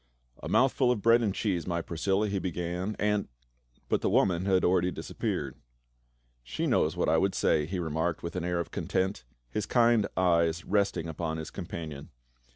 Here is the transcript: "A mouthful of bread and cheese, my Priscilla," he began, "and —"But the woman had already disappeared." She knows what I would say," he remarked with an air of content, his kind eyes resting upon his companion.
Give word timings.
"A 0.41 0.49
mouthful 0.49 0.89
of 0.91 1.03
bread 1.03 1.21
and 1.21 1.31
cheese, 1.31 1.67
my 1.67 1.79
Priscilla," 1.79 2.27
he 2.27 2.39
began, 2.39 2.95
"and 2.97 3.27
—"But 3.87 4.01
the 4.01 4.09
woman 4.09 4.45
had 4.45 4.65
already 4.65 4.89
disappeared." 4.89 5.55
She 6.43 6.65
knows 6.65 6.97
what 6.97 7.07
I 7.07 7.19
would 7.19 7.35
say," 7.35 7.67
he 7.67 7.77
remarked 7.77 8.23
with 8.23 8.35
an 8.35 8.43
air 8.43 8.59
of 8.59 8.71
content, 8.71 9.25
his 9.51 9.67
kind 9.67 10.07
eyes 10.17 10.65
resting 10.65 11.07
upon 11.07 11.37
his 11.37 11.51
companion. 11.51 12.09